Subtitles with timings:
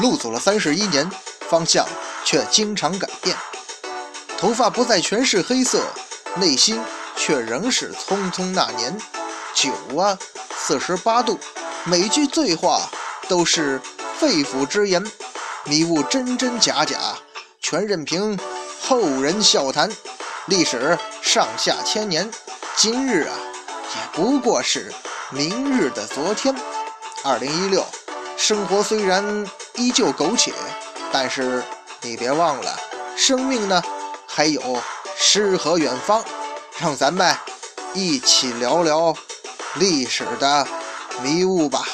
[0.00, 1.08] 路走了三十一年，
[1.42, 1.86] 方向
[2.24, 3.36] 却经常改变。
[4.38, 5.84] 头发不再全是黑色，
[6.36, 6.80] 内心
[7.16, 8.98] 却仍是匆匆那年。
[9.54, 10.18] 酒啊，
[10.56, 11.38] 四十八度，
[11.84, 12.88] 每句醉话
[13.28, 13.78] 都是
[14.14, 15.04] 肺腑之言，
[15.66, 16.98] 迷雾真真假假，
[17.60, 18.38] 全任凭
[18.90, 19.88] 后人笑谈。
[20.46, 22.28] 历史上下千年，
[22.74, 23.38] 今日啊，
[23.94, 24.92] 也不过是
[25.30, 26.52] 明日的昨天。
[27.22, 27.86] 二零一六，
[28.36, 30.52] 生活虽然依旧苟且，
[31.12, 31.62] 但是
[32.02, 32.76] 你别忘了，
[33.16, 33.80] 生命呢
[34.26, 34.60] 还有
[35.16, 36.24] 诗和远方。
[36.80, 37.32] 让咱们
[37.94, 39.14] 一起聊聊
[39.74, 40.66] 历史的
[41.22, 41.86] 迷雾吧。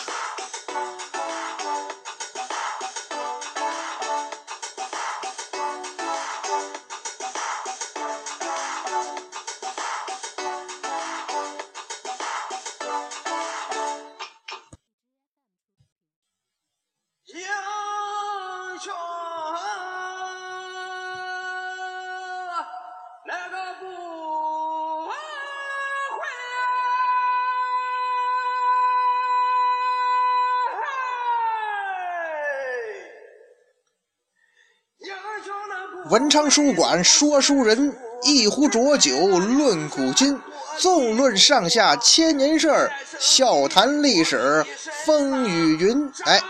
[36.08, 40.40] 文昌书馆说书人，一壶浊酒论古今，
[40.78, 44.64] 纵论上下千年事儿，笑谈历史
[45.04, 46.12] 风雨云。
[46.24, 46.40] 哎，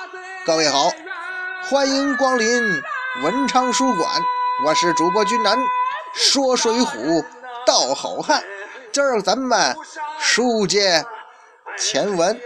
[0.45, 0.93] 各位好，
[1.71, 2.83] 欢迎光临
[3.23, 4.11] 文昌书馆，
[4.67, 5.59] 我是主播君南，
[6.13, 7.25] 说水浒
[7.65, 8.43] 道好汉。
[8.93, 9.75] 今儿咱们
[10.19, 11.03] 书接
[11.79, 12.39] 前文。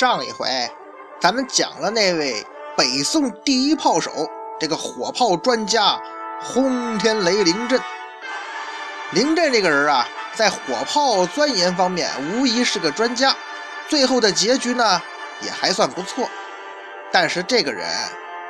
[0.00, 0.48] 上一回，
[1.20, 2.42] 咱们讲了那位
[2.74, 4.10] 北宋第一炮手，
[4.58, 6.00] 这个火炮专家
[6.40, 7.78] 轰天雷凌震。
[9.10, 13.36] 凌震这个人啊，在火炮钻研方面无疑是个专家，
[13.88, 15.02] 最后的结局呢
[15.42, 16.26] 也还算不错。
[17.12, 17.86] 但是这个人，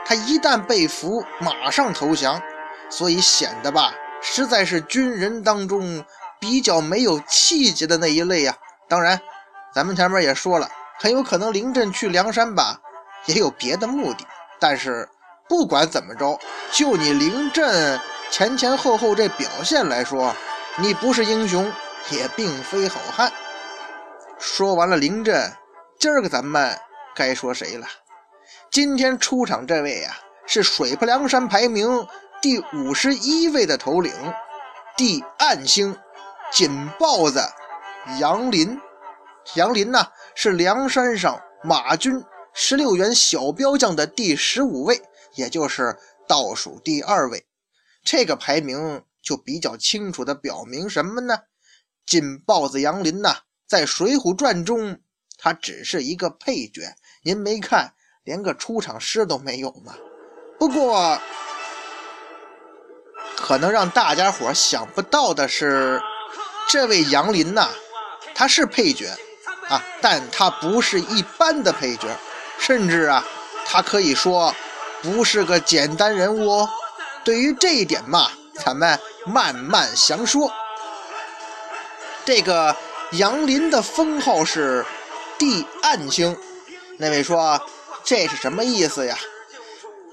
[0.06, 2.40] 他一旦被俘，马上投降，
[2.88, 6.04] 所以显得吧，实在是军人当中
[6.38, 8.56] 比较没有气节的那一类呀。
[8.88, 9.20] 当然，
[9.74, 10.70] 咱们前面也说了。
[11.02, 12.78] 很有可能林震去梁山吧，
[13.24, 14.26] 也有别的目的。
[14.58, 15.08] 但是
[15.48, 16.38] 不管怎么着，
[16.70, 17.98] 就你林震
[18.30, 20.36] 前前后后这表现来说，
[20.76, 21.72] 你不是英雄，
[22.10, 23.32] 也并非好汉。
[24.38, 25.50] 说完了林震，
[25.98, 26.78] 今儿个咱们
[27.14, 27.86] 该说谁了？
[28.70, 32.06] 今天出场这位呀，是水泊梁山排名
[32.42, 34.12] 第五十一位的头领，
[34.98, 35.96] 地暗星
[36.52, 37.42] 锦豹子
[38.18, 38.78] 杨林。
[39.54, 40.06] 杨林呢？
[40.34, 45.02] 是梁山上马军十六员小标将的第十五位，
[45.34, 45.96] 也就是
[46.28, 47.44] 倒数第二位。
[48.02, 51.34] 这个排名就比较清楚的表明什么呢？
[52.06, 53.36] 金豹子杨林呐，
[53.68, 54.98] 在《水浒传》中
[55.38, 56.94] 他只是一个配角。
[57.22, 57.92] 您没看，
[58.24, 59.94] 连个出场诗都没有吗？
[60.58, 61.18] 不过，
[63.36, 66.00] 可能让大家伙想不到的是，
[66.68, 67.68] 这位杨林呐，
[68.34, 69.06] 他是配角。
[69.70, 72.08] 啊，但他不是一般的配角，
[72.58, 73.24] 甚至啊，
[73.64, 74.54] 他可以说
[75.00, 76.68] 不是个简单人物哦。
[77.24, 78.28] 对于这一点嘛，
[78.64, 80.52] 咱们慢慢详说。
[82.24, 82.76] 这个
[83.12, 84.84] 杨林的封号是
[85.38, 86.36] 地暗星，
[86.98, 87.60] 那位说
[88.02, 89.16] 这是什么意思呀？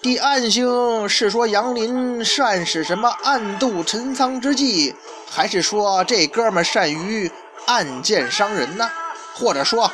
[0.01, 4.94] 地暗星是说杨林善使什么暗度陈仓之计，
[5.28, 7.31] 还是说这哥们善于
[7.66, 8.88] 暗箭伤人呢？
[9.37, 9.91] 或者说，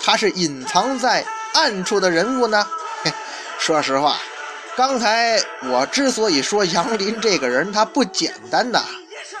[0.00, 1.24] 他是隐藏在
[1.54, 2.64] 暗处的人物呢？
[3.58, 4.18] 说实话，
[4.76, 8.84] 刚才我之所以说杨林这个人他不简单呐，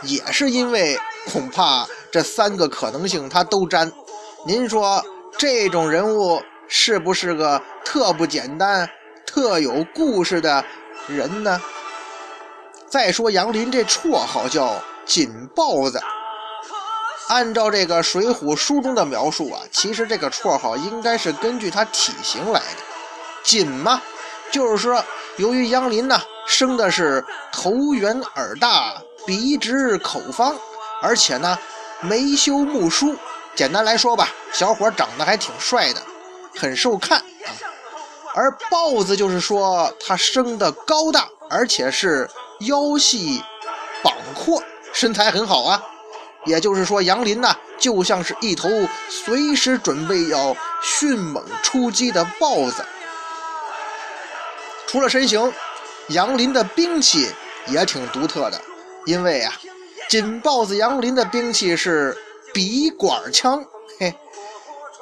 [0.02, 0.98] 也是因为
[1.30, 3.90] 恐怕这三个可能性他都沾。
[4.46, 5.04] 您说
[5.38, 8.88] 这种人物是不是个特不简单、
[9.26, 10.64] 特有故事的
[11.06, 11.60] 人呢？
[12.88, 16.00] 再说杨林这绰号叫锦豹子。
[17.28, 22.78] 按照这个《水浒》书中的描述啊，其实这个绰号应该是根据他体型来的。
[23.42, 24.00] 锦嘛，
[24.50, 25.02] 就是说
[25.36, 28.94] 由于杨林呢生的是头圆耳大、
[29.26, 30.54] 鼻直口方，
[31.00, 31.58] 而且呢
[32.00, 33.16] 眉修目疏，
[33.54, 36.02] 简单来说吧，小伙长得还挺帅的，
[36.56, 37.50] 很受看啊。
[38.34, 42.28] 而豹子就是说他生的高大，而且是
[42.60, 43.42] 腰细
[44.02, 44.62] 膀阔，
[44.92, 45.82] 身材很好啊。
[46.44, 48.68] 也就是说，杨林呐，就像是一头
[49.08, 52.84] 随时准备要迅猛出击的豹子。
[54.86, 55.52] 除了身形，
[56.08, 57.28] 杨林的兵器
[57.66, 58.60] 也挺独特的，
[59.06, 59.52] 因为啊，
[60.08, 62.16] 锦豹子杨林的兵器是
[62.52, 63.64] 笔管枪。
[63.98, 64.14] 嘿，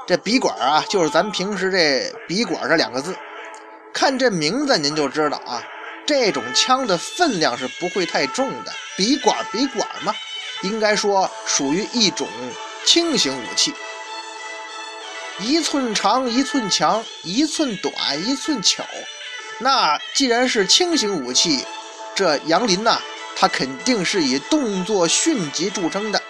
[0.07, 3.15] 这笔管啊，就是咱平时这笔管这两个字。
[3.93, 5.63] 看这名字您就知道啊，
[6.07, 8.73] 这种枪的分量是不会太重的。
[8.97, 10.15] 笔管，笔管嘛。
[10.63, 12.29] 应该说属于一种
[12.85, 13.75] 轻型武器，
[15.41, 17.93] 一寸长一寸强，一寸短
[18.27, 18.85] 一寸巧。
[19.59, 21.65] 那既然是轻型武器，
[22.15, 23.01] 这杨林呐，
[23.37, 26.23] 他肯定是以动作迅疾著称的，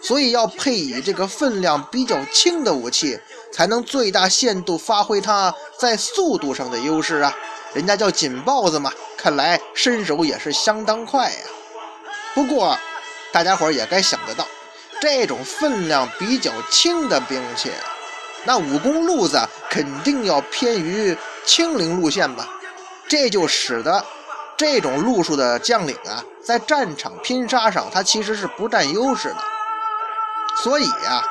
[0.00, 3.18] 所以要配以这个分量比较轻的武器，
[3.52, 7.32] 才能最大限度发挥他在速度上的优势啊。
[7.72, 11.38] 人家叫锦豹子嘛，看来身手也是相当快呀。
[12.34, 12.76] 不过。
[13.36, 14.46] 大家伙也该想得到，
[14.98, 17.70] 这种分量比较轻的兵器，
[18.44, 19.38] 那武功路子
[19.68, 22.48] 肯定要偏于轻灵路线吧？
[23.06, 24.02] 这就使得
[24.56, 29.36] 这种路数的将领啊，在战场拼杀上，他其实是不占优势的。
[30.62, 31.22] 所以啊，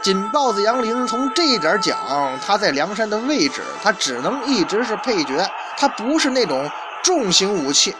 [0.00, 1.98] 锦豹子杨林从这一点讲，
[2.46, 5.44] 他在梁山的位置，他只能一直是配角，
[5.76, 6.70] 他不是那种
[7.02, 7.92] 重型武器。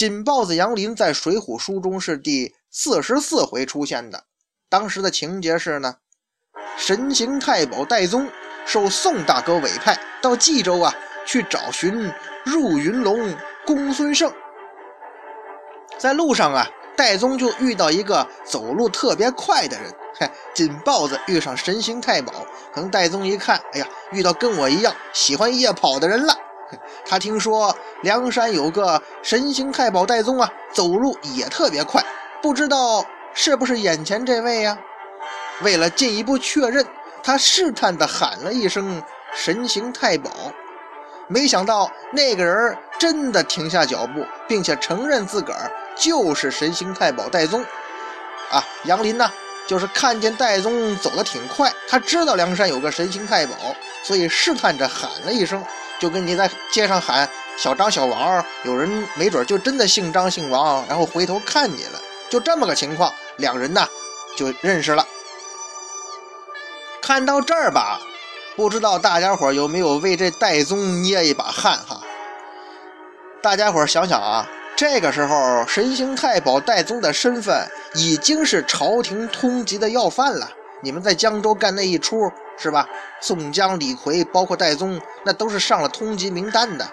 [0.00, 4.24] 锦豹子杨林在《水浒》书中是第四十四回出现的。
[4.66, 5.96] 当时的情节是呢，
[6.78, 8.26] 神行太保戴宗
[8.64, 10.90] 受宋大哥委派到冀州啊
[11.26, 12.10] 去找寻
[12.46, 13.36] 入云龙
[13.66, 14.32] 公孙胜。
[15.98, 19.92] 在路上啊，戴宗就遇到一个走路特别快的人。
[20.18, 22.32] 嘿，锦豹子遇上神行太保，
[22.72, 26.34] 可能戴宗一看，哎呀，遇到跟我一样喜欢夜跑的人了。
[27.04, 32.04] 他听说梁山有个神行太保戴宗啊，走路也特别快，
[32.42, 34.78] 不知道是不是眼前这位呀？
[35.62, 36.86] 为了进一步确认，
[37.22, 39.02] 他试探地喊了一声
[39.34, 40.30] “神行太保”，
[41.28, 47.62] 没想到那个人真的停下脚步，并且承认自个儿就是神行太保戴宗。
[48.50, 49.30] 啊，杨林呢，
[49.70, 53.54] 就是看见戴宗走得挺快，他知道梁山有个神行太保，
[54.02, 55.64] 所以试探着喊了一声。
[56.00, 63.86] 就跟你在街上喊小张、小王，有人没准就真的姓张、姓王，然后回头看你了，就这么个情况，两人呢
[64.36, 65.06] 就认识了。
[67.00, 68.00] 看到这儿吧，
[68.56, 72.00] 不知道大家伙有没有为这戴宗捏一把汗哈？
[73.40, 80.48] 大家伙想想啊，这个时候神行太保戴宗的身份已经是朝廷通缉的要犯了。
[80.82, 82.88] 你们在江州干那一出是吧？
[83.20, 86.88] 宋江、李逵，包括戴宗，那都是上了通缉名单的。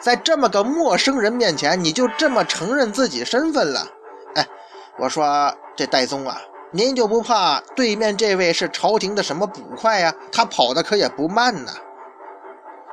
[0.00, 3.86] 在这么个陌生人面前，你就这么承认自己身份了？
[4.34, 4.46] 哎，
[4.98, 6.40] 我说这戴宗啊，
[6.72, 10.12] 您就不怕对面这位是朝廷的什么捕快呀？
[10.32, 11.72] 他跑的可也不慢呢。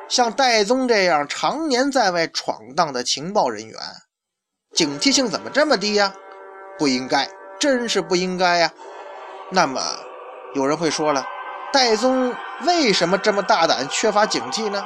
[0.08, 3.80] 像戴宗这样常年在外闯荡的情报人员，
[4.74, 6.14] 警惕性怎么这么低呀？
[6.78, 7.30] 不应该，
[7.60, 8.72] 真是不应该呀。
[9.50, 9.82] 那么，
[10.54, 11.26] 有人会说了，
[11.72, 14.84] 戴宗为什么这么大胆、缺乏警惕呢？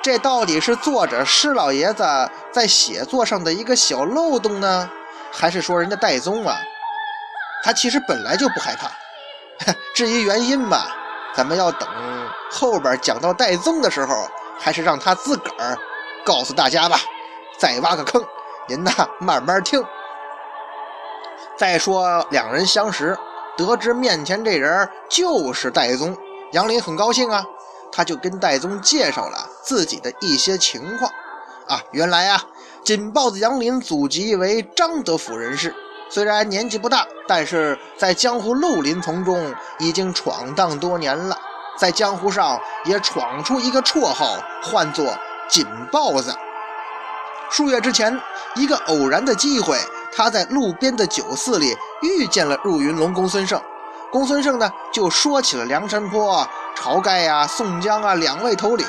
[0.00, 2.04] 这到底是作者施老爷子
[2.52, 4.88] 在写作上的一个小漏洞呢，
[5.32, 6.56] 还是说人家戴宗啊，
[7.64, 8.88] 他其实本来就不害怕？
[9.94, 10.94] 至于原因吧，
[11.34, 11.88] 咱们要等
[12.50, 14.28] 后边讲到戴宗的时候，
[14.58, 15.76] 还是让他自个儿
[16.24, 16.98] 告诉大家吧。
[17.58, 18.24] 再挖个坑，
[18.68, 19.84] 您呐慢慢听。
[21.58, 23.18] 再说两人相识。
[23.56, 26.16] 得知面前这人就是戴宗，
[26.52, 27.44] 杨林很高兴啊，
[27.90, 31.10] 他就跟戴宗介绍了自己的一些情况。
[31.66, 32.40] 啊，原来啊，
[32.84, 35.74] 锦豹子杨林祖籍为张德府人士，
[36.08, 41.36] 虽然年纪不大，但是在江湖绿林丛中已经闯荡多年了，
[41.76, 46.32] 在江湖上也闯出一个绰号，唤作锦豹子。
[47.50, 48.16] 数月之前，
[48.54, 49.76] 一个偶然的机会。
[50.18, 53.62] 他在路边的酒肆里遇见了入云龙公孙胜，
[54.10, 56.44] 公孙胜呢就说起了梁山坡
[56.76, 58.84] 晁盖呀、宋江啊两位头领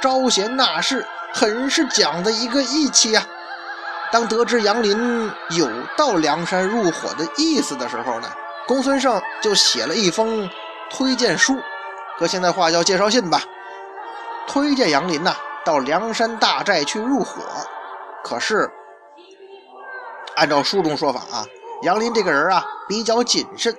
[0.00, 3.24] 招贤纳士，很是讲的一个义气啊。
[4.10, 8.28] 当得知杨林有到梁山入伙的意思的时候呢，
[8.66, 10.50] 公孙胜就写了一封
[10.90, 11.56] 推荐书，
[12.18, 13.40] 搁现在话叫介绍信吧，
[14.48, 17.36] 推荐杨林呐到梁山大寨去入伙。
[18.24, 18.68] 可是。
[20.42, 21.46] 按照书中说法啊，
[21.82, 23.72] 杨林这个人啊比较谨慎，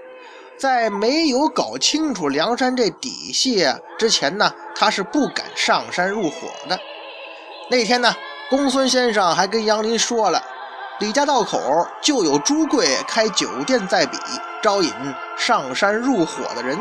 [0.58, 3.68] 在没有搞清楚梁山这底细
[4.00, 6.80] 之前呢，他是不敢上山入伙的。
[7.70, 8.16] 那天呢，
[8.50, 10.42] 公孙先生还跟杨林说了，
[11.02, 11.60] 李家道口
[12.02, 14.18] 就有朱贵开酒店在比，
[14.62, 14.90] 招引
[15.38, 16.80] 上山入伙的人。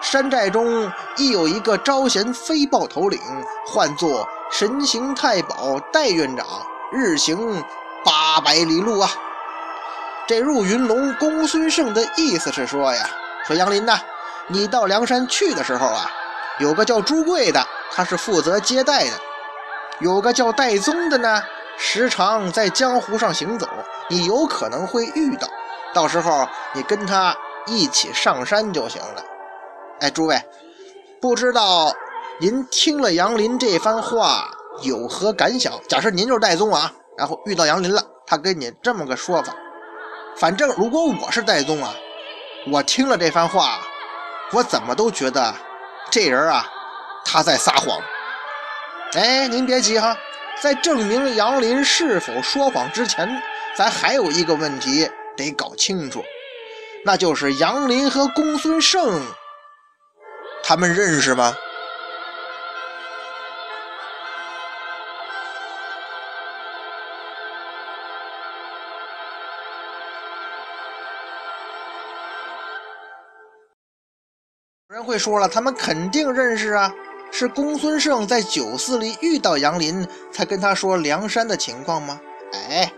[0.00, 3.20] 山寨中亦有一个招贤飞豹头领，
[3.66, 6.46] 唤作神行太保戴院长，
[6.92, 7.60] 日行
[8.04, 9.10] 八百里路啊。
[10.26, 13.08] 这入云龙公孙胜的意思是说呀，
[13.44, 13.98] 说杨林呐，
[14.46, 16.10] 你到梁山去的时候啊，
[16.58, 19.16] 有个叫朱贵的，他是负责接待的；
[19.98, 21.42] 有个叫戴宗的呢，
[21.76, 23.66] 时常在江湖上行走，
[24.08, 25.48] 你有可能会遇到，
[25.92, 29.24] 到时候你跟他一起上山就行了。
[30.00, 30.40] 哎，诸位，
[31.20, 31.92] 不知道
[32.38, 34.48] 您听了杨林这番话
[34.82, 35.72] 有何感想？
[35.88, 39.54] 假设您就是戴宗啊，然后遇到杨林了，他跟你这么个说法，
[40.38, 41.94] 反正如果我是戴宗啊，
[42.72, 43.78] 我听了这番话，
[44.52, 45.54] 我怎么都觉得
[46.10, 46.66] 这人啊
[47.22, 48.00] 他在撒谎。
[49.12, 50.16] 哎，您别急哈，
[50.62, 53.28] 在证明杨林是否说谎之前，
[53.76, 56.24] 咱还有一个问题得搞清楚，
[57.04, 59.22] 那就是杨林和公孙胜。
[60.62, 61.54] 他们认识吗？
[75.10, 76.94] 会说了，他们肯定认识啊！
[77.32, 82.20] 是公孙胜在酒肆里遇到杨林，才跟他说梁山的情况吗？
[82.52, 82.92] 哎，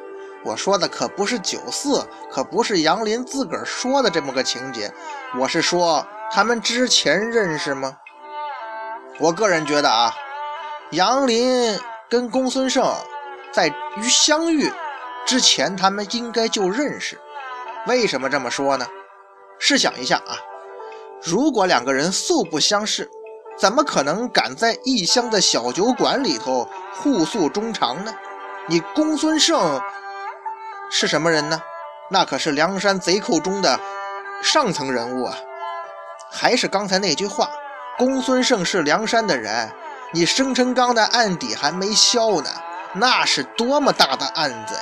[0.45, 4.93] 我说的可不是酒肆，可不是杨林自个儿说的这么个情节，
[5.39, 6.07] 我是说。
[6.35, 7.95] 他们之前认识吗？
[9.19, 10.15] 我个人觉得啊，
[10.93, 11.79] 杨林
[12.09, 12.91] 跟公孙胜
[13.53, 14.73] 在于相遇
[15.27, 17.21] 之前，他们应该就认识。
[17.87, 18.87] 为什么这么说呢？
[19.59, 20.41] 试想一下啊，
[21.25, 23.09] 如果两个人素不相识，
[23.57, 28.13] 怎么可能敢在异乡的小酒馆里头互诉衷肠呢？
[28.69, 29.81] 你公孙胜
[30.91, 31.63] 是什么人呢？
[32.11, 33.79] 那可是梁山贼寇中的
[34.43, 35.37] 上层人物啊！
[36.29, 37.51] 还是刚才那句话，
[37.97, 39.71] 公孙胜是梁山的人，
[40.13, 42.51] 你生辰纲的案底还没消呢，
[42.95, 44.81] 那是多么大的案子呀！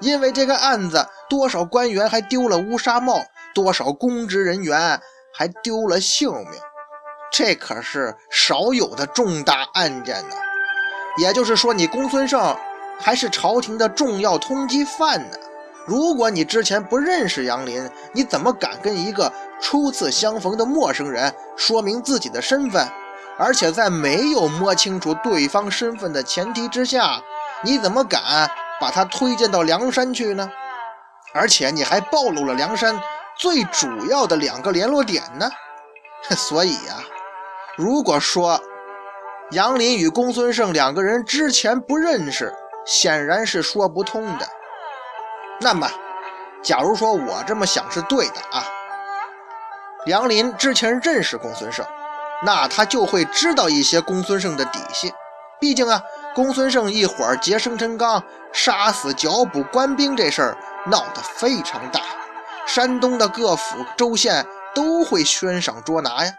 [0.00, 3.22] 因为这个案子，多少官员还丢了乌纱帽，
[3.54, 4.98] 多少公职人员
[5.34, 6.48] 还丢了性命，
[7.32, 10.36] 这可是少有的重大案件呢。
[11.18, 12.56] 也就是说，你公孙胜
[12.98, 15.36] 还是朝廷的重要通缉犯呢。
[15.84, 22.86] 如果你之前不认识杨林，你怎么敢跟一个初次相逢的陌生人说明自己的身份？
[23.38, 27.20] 而且在没有摸清楚对方身份的前提之下，
[27.62, 28.48] 你怎么敢
[28.78, 30.48] 把他推荐到梁山去呢？
[31.34, 33.00] 而且你还暴露了梁山
[33.36, 35.50] 最主要的两个联络点呢？
[36.36, 36.94] 所以呀，
[37.76, 38.60] 如果说
[39.50, 42.54] 杨林与公孙胜两个人之前不认识，
[42.86, 44.46] 显然是说不通的。
[45.60, 45.90] 那么，
[46.62, 48.64] 假如说我这么想是对的啊，
[50.06, 51.84] 杨林之前认识公孙胜，
[52.44, 55.12] 那他就会知道一些公孙胜的底细。
[55.60, 56.02] 毕竟啊，
[56.34, 58.22] 公孙胜一会儿劫生辰纲、
[58.52, 62.00] 杀死剿捕官兵这事儿闹得非常大，
[62.66, 66.32] 山东的各府州县都会悬赏捉拿呀，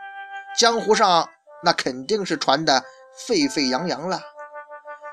[0.58, 1.30] 江湖上
[1.64, 2.84] 那肯定是传的
[3.28, 4.22] 沸沸扬扬了。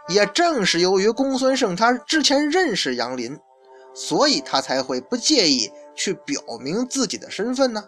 [0.08, 3.38] 也正是由于公孙胜他之前认识杨林。
[3.92, 7.82] 所以他才会不介意去表明自己的身份呢，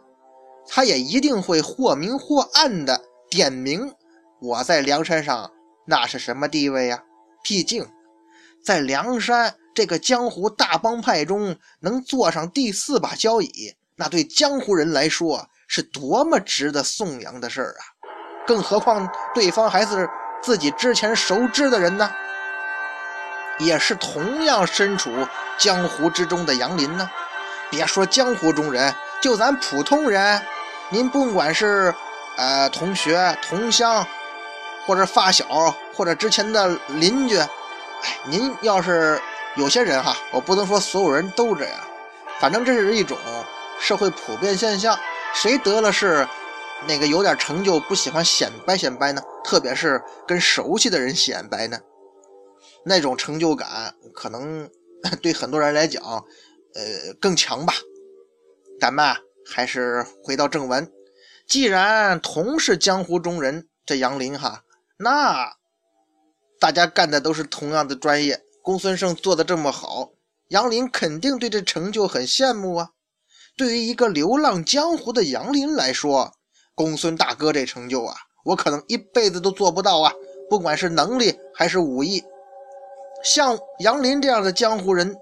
[0.66, 3.00] 他也一定会或明或暗的
[3.30, 3.94] 点明
[4.40, 5.52] 我在梁山上
[5.86, 7.04] 那是什么地位呀？
[7.44, 7.88] 毕竟
[8.64, 17.82] 在梁山这个江湖大帮派中，能坐上第四把交椅，那对江湖人来说是多么值得颂扬的事儿啊！
[18.46, 20.08] 更何况对方还是
[20.42, 22.10] 自己之前熟知的人呢。
[23.58, 25.10] 也是同样身处
[25.58, 27.08] 江湖之中的杨林呢。
[27.70, 30.42] 别说江湖中人，就咱普通人，
[30.90, 31.94] 您不管是
[32.36, 34.04] 呃同学、同乡，
[34.84, 35.46] 或者发小，
[35.94, 37.48] 或者之前的邻居，哎，
[38.24, 39.20] 您要是
[39.56, 41.78] 有些人哈，我不能说所有人都这样，
[42.40, 43.18] 反正这是一种
[43.78, 44.99] 社会普遍现象。
[45.35, 46.26] 谁得了是
[46.87, 49.23] 那个有点成就，不喜欢显摆显摆呢？
[49.44, 51.78] 特别是跟熟悉的人显摆呢？
[52.85, 54.68] 那种成就感可能
[55.23, 56.02] 对很多人来讲，
[56.75, 57.75] 呃，更强吧。
[58.80, 59.14] 咱们
[59.47, 60.90] 还是回到正文。
[61.47, 64.64] 既然同是江湖中人，这杨林哈，
[64.97, 65.56] 那
[66.59, 68.42] 大家干的都是同样的专业。
[68.62, 70.11] 公孙胜做的这么好，
[70.49, 72.90] 杨林肯定对这成就很羡慕啊。
[73.57, 76.33] 对于一个流浪江湖的杨林来说，
[76.75, 78.14] 公孙大哥这成就啊，
[78.45, 80.12] 我可能一辈子都做不到啊。
[80.49, 82.23] 不管是能力还是武艺。
[83.25, 85.16] 像杨林这样的江湖人，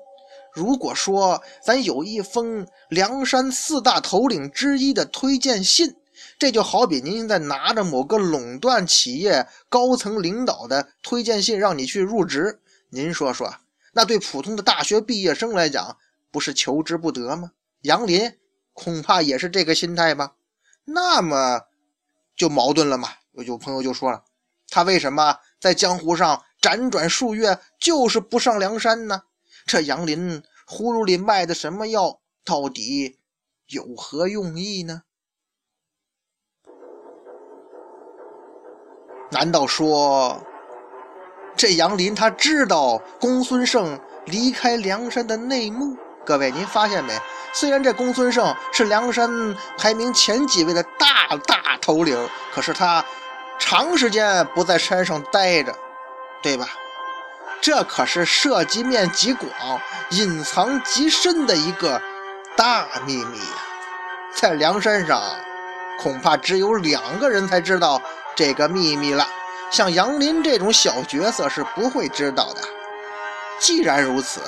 [0.52, 5.96] 如果说咱有一封梁山四大头领之一的推荐信，
[6.38, 13.54] 这就好比您在拿着某个垄断企业高层领导的推荐信让你去入职，您说说，
[13.92, 15.96] 那对普通的大学毕业生来讲，
[16.30, 17.52] 不是求之不得吗？
[17.82, 18.36] 杨林
[18.72, 20.34] 恐怕也是这个心态吧？
[20.84, 21.62] 那么
[22.36, 23.08] 就矛盾了嘛？
[23.32, 24.24] 有有朋友就说了，
[24.68, 29.22] 他为什么在江湖上辗转数月，就是不上梁山呢？
[29.66, 33.18] 这杨林葫芦里卖的什么药，到底
[33.68, 35.04] 有何用意呢？
[39.30, 40.44] 难道说
[41.56, 45.96] 这杨林他知道公孙胜离开梁山的内幕？
[46.24, 47.12] 各位，您发现没？
[47.52, 52.16] 虽然这公孙胜是梁山排名前几位的大大头领，
[52.54, 53.04] 可是他
[53.58, 55.74] 长时间不在山上待着，
[56.42, 56.68] 对吧？
[57.60, 59.50] 这可是涉及面极广、
[60.10, 62.00] 隐藏极深的一个
[62.56, 63.56] 大秘密呀！
[64.34, 65.20] 在梁山上，
[66.00, 68.00] 恐怕只有两个人才知道。
[68.36, 69.26] 这个秘密了，
[69.70, 72.60] 像杨林这种小角色是不会知道的。
[73.58, 74.40] 既然如此，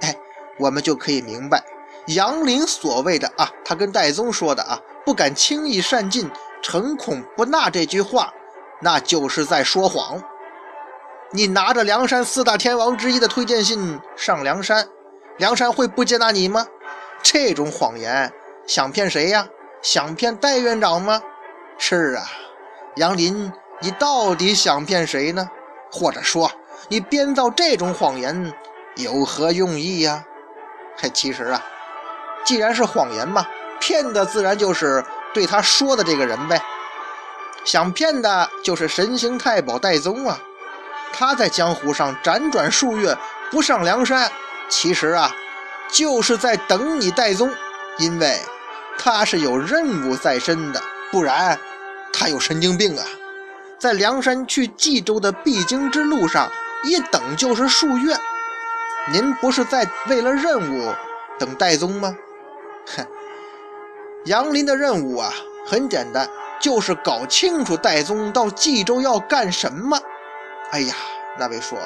[0.00, 0.14] 哎，
[0.58, 1.64] 我们就可以明白
[2.08, 6.30] 杨林所谓的啊，他跟戴宗说的啊，不敢轻易善进，
[6.62, 8.32] 诚恐不纳这句话，
[8.80, 10.22] 那就是在说谎。
[11.30, 14.88] 你拿着梁山四大天王之一的推荐信上梁山，
[15.36, 16.66] 梁山会不接纳你吗？
[17.22, 18.32] 这种谎言
[18.66, 19.46] 想骗谁呀？
[19.80, 21.22] 想骗戴院长吗？
[21.78, 22.24] 是啊。
[22.96, 25.48] 杨林，你到底想骗谁呢？
[25.90, 26.50] 或者说，
[26.88, 28.52] 你编造这种谎言
[28.96, 30.24] 有何用意呀？
[30.96, 31.64] 嘿，其实啊，
[32.44, 33.46] 既然是谎言嘛，
[33.78, 36.60] 骗的自然就是对他说的这个人呗。
[37.64, 40.38] 想骗的就是神行太保戴宗啊。
[41.12, 43.16] 他在江湖上辗转数月
[43.50, 44.30] 不上梁山，
[44.68, 45.32] 其实啊，
[45.90, 47.52] 就是在等你戴宗，
[47.98, 48.40] 因为
[48.98, 51.58] 他是有任务在身的，不然。
[52.12, 53.04] 他有神经病啊！
[53.78, 56.50] 在梁山去冀州的必经之路上，
[56.84, 58.16] 一等就是数月。
[59.12, 60.92] 您不是在为了任务
[61.38, 62.16] 等戴宗吗？
[62.96, 63.06] 哼，
[64.24, 65.32] 杨林的任务啊，
[65.66, 66.28] 很简单，
[66.60, 69.98] 就是搞清楚戴宗到冀州要干什么。
[70.70, 70.94] 哎呀，
[71.38, 71.78] 那位说，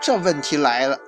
[0.00, 0.98] 这问题来了，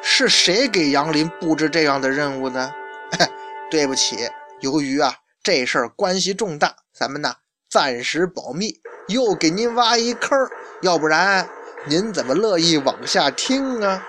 [0.00, 2.72] 是谁给杨林布置这样的任务呢？
[3.70, 4.28] 对不起，
[4.60, 5.14] 由于啊。
[5.40, 7.36] 这事儿关系重大，咱们呢
[7.68, 8.80] 暂时保密。
[9.08, 10.38] 又给您挖一坑，
[10.82, 11.48] 要不然
[11.86, 14.02] 您怎么乐意往下听啊？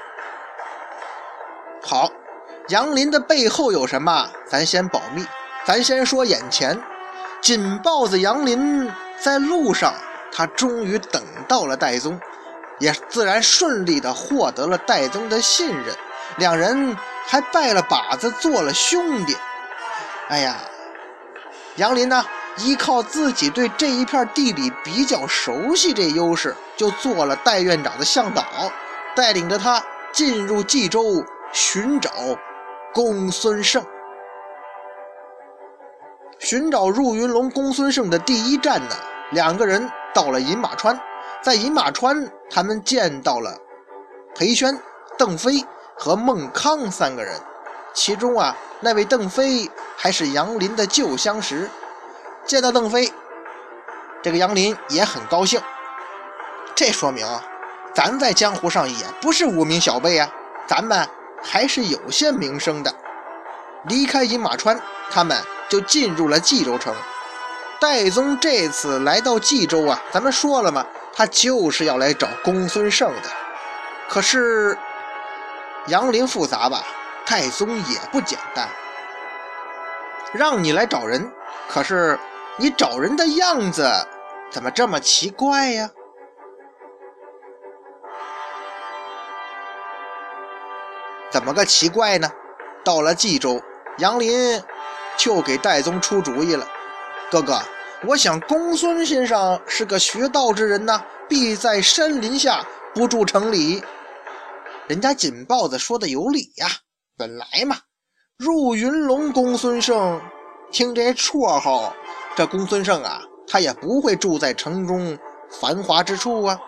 [1.82, 2.12] 好，
[2.68, 4.30] 杨林的背后有什么？
[4.46, 5.26] 咱先保密。
[5.66, 6.78] 咱先说眼前，
[7.42, 8.92] 锦豹子杨林
[9.22, 9.94] 在路上，
[10.34, 12.20] 他终于等到了戴宗，
[12.80, 15.96] 也自然顺利的获得了戴宗的信任，
[16.38, 19.38] 两人还拜了把子，做了兄弟。
[20.28, 20.58] 哎呀！
[21.76, 22.26] 杨林呢，
[22.58, 28.44] 依靠自己对这一片地理比较熟悉这优势，就做了戴院长的向导，
[29.16, 29.82] 带领着他
[30.12, 32.12] 进入冀州寻找
[32.94, 33.86] 公孙胜。
[36.40, 38.96] 寻找入云龙公孙胜的第一站呢，
[39.32, 41.00] 两个人到了饮马川，
[41.42, 43.58] 在饮马川，他们见到了
[44.36, 44.78] 裴宣、
[45.18, 47.40] 邓飞和孟康三个人。
[47.94, 51.70] 其中啊，那位邓飞还是杨林的旧相识。
[52.50, 53.14] 见到邓飞，
[54.24, 55.62] 这个杨林也很高兴。
[56.74, 57.44] 这说明啊
[57.94, 60.28] 咱在江湖上也不是无名小辈啊，
[60.66, 61.08] 咱们
[61.44, 62.92] 还是有些名声的。
[63.84, 64.82] 离开饮马川，
[65.12, 66.92] 他们就进入了冀州城。
[67.80, 70.84] 戴宗这次来到冀州啊，咱们说了嘛，
[71.14, 73.30] 他就是要来找公孙胜的。
[74.10, 74.76] 可是
[75.86, 76.84] 杨林复杂吧？
[77.28, 78.68] 戴宗也不简单，
[80.34, 81.32] 让你来找人，
[81.68, 82.18] 可是
[82.60, 83.90] 你找人的样子
[84.52, 85.90] 怎么这么奇怪呀？
[91.32, 92.30] 怎么个奇怪呢？
[92.84, 93.62] 到了冀州，
[94.00, 94.62] 杨林
[95.16, 96.68] 就给戴宗出主意了
[97.32, 97.62] ：“哥哥，
[98.06, 102.62] 我想公孙先生是个学道之人呐，必在山林下，
[102.94, 103.82] 不住城里。”
[104.88, 106.68] 人家锦豹子说的有理呀。
[107.16, 107.78] 本来嘛，
[108.38, 110.22] 入云龙公孙胜，
[110.72, 111.94] 听这绰号，
[112.36, 115.18] 这公孙胜啊，他也不会住在城中
[115.60, 116.60] 繁华之处啊，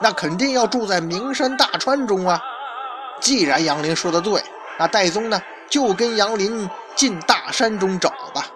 [0.00, 2.40] 那肯定要住在名山大川中啊。
[3.20, 4.42] 既然杨林说的对，
[4.78, 8.46] 那戴宗呢，就跟杨林进大山中找吧。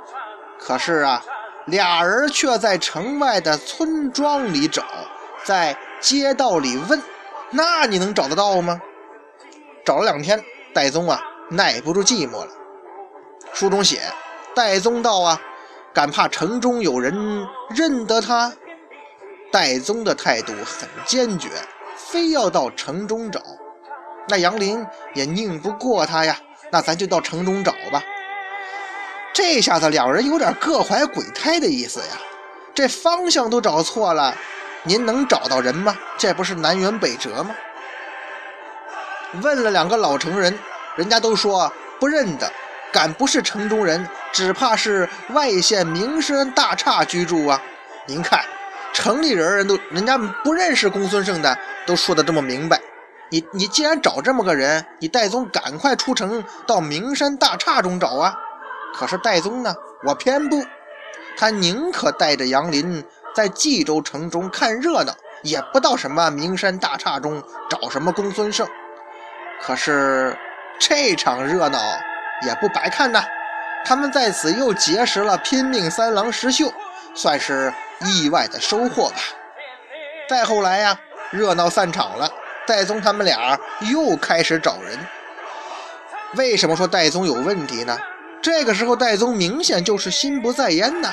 [0.58, 1.22] 可是啊，
[1.66, 4.84] 俩人却在城外的村庄里找，
[5.44, 7.02] 在街道里问，
[7.50, 8.80] 那你能找得到吗？
[9.84, 12.48] 找了两天，戴宗啊耐不住寂寞了。
[13.52, 14.00] 书中写，
[14.56, 15.38] 戴宗道啊，
[15.92, 18.50] 敢怕城中有人认得他。
[19.52, 21.50] 戴宗的态度很坚决，
[21.94, 23.42] 非要到城中找。
[24.26, 26.34] 那杨林也拧不过他呀，
[26.70, 28.02] 那咱就到城中找吧。
[29.34, 32.16] 这下子两人有点各怀鬼胎的意思呀，
[32.74, 34.34] 这方向都找错了。
[34.84, 35.94] 您能找到人吗？
[36.16, 37.54] 这不是南辕北辙吗？
[39.42, 40.58] 问了两个老城人，
[40.96, 42.50] 人家都说不认得，
[42.96, 47.62] 敢不是城中人，只怕是外县名山大刹居住啊！
[48.06, 48.40] 您看，
[48.94, 52.80] 城里人人都人家不认识公孙胜的，都说的这么明白。
[53.28, 58.34] 你你既然找这么个人，你戴宗赶快出城到名山大刹中找啊！
[58.94, 59.74] 可是戴宗呢，
[60.06, 60.64] 我偏不，
[61.36, 63.04] 他宁可带着杨林。
[63.34, 68.66] 在冀州城中看热闹，也不到什么名山大刹中找什么公孙胜。
[69.60, 70.34] 可是
[70.78, 71.78] 这场热闹
[72.42, 73.24] 也不白看呐，
[73.84, 76.72] 他们在此又结识了拼命三郎石秀，
[77.14, 79.16] 算是意外的收获吧。
[80.28, 80.98] 再后来呀，
[81.30, 82.30] 热闹散场了，
[82.66, 83.58] 戴宗他们俩
[83.92, 84.98] 又开始找人。
[86.36, 87.96] 为什么说戴宗有问题呢？
[88.42, 91.12] 这个时候戴宗明显就是心不在焉呐。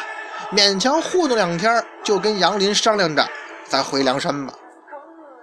[0.52, 3.28] 勉强糊弄两天，就跟杨林商量着，
[3.68, 4.54] 咱回梁山吧。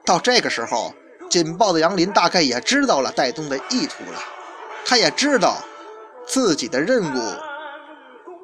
[0.05, 0.93] 到这个时候，
[1.29, 4.21] 紧抱的杨林大概也知道了戴宗的意图了，
[4.85, 5.57] 他也知道
[6.31, 7.19] 自己的任务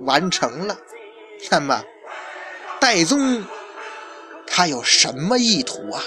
[0.01, 0.77] 完成了。
[1.53, 1.85] 那么，
[2.81, 3.44] 戴宗
[4.44, 6.03] 他有什么意图啊？